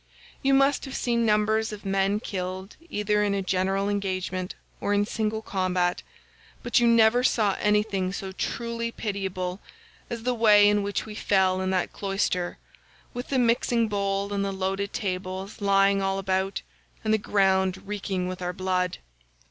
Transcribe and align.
You 0.41 0.55
must 0.55 0.85
have 0.85 0.95
seen 0.95 1.27
numbers 1.27 1.71
of 1.71 1.85
men 1.85 2.19
killed 2.19 2.75
either 2.89 3.21
in 3.23 3.35
a 3.35 3.43
general 3.43 3.87
engagement, 3.87 4.55
or 4.79 4.95
in 4.95 5.05
single 5.05 5.43
combat, 5.43 6.01
but 6.63 6.79
you 6.79 6.87
never 6.87 7.23
saw 7.23 7.55
anything 7.59 8.11
so 8.11 8.31
truly 8.31 8.91
pitiable 8.91 9.59
as 10.09 10.23
the 10.23 10.33
way 10.33 10.67
in 10.67 10.81
which 10.81 11.05
we 11.05 11.13
fell 11.13 11.61
in 11.61 11.69
that 11.69 11.93
cloister, 11.93 12.57
with 13.13 13.27
the 13.27 13.37
mixing 13.37 13.87
bowl 13.87 14.33
and 14.33 14.43
the 14.43 14.51
loaded 14.51 14.91
tables 14.91 15.61
lying 15.61 16.01
all 16.01 16.17
about, 16.17 16.63
and 17.03 17.13
the 17.13 17.19
ground 17.19 17.85
reeking 17.87 18.27
with 18.27 18.41
our 18.41 18.53
blood. 18.53 18.97